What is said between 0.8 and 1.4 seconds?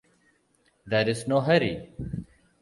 There is